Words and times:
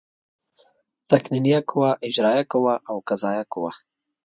تقنینیه 1.09 1.59
قوه، 1.69 1.91
اجرائیه 2.07 2.43
قوه 2.53 2.73
او 2.89 2.95
قضایه 3.09 3.43
قوه. 3.53 3.71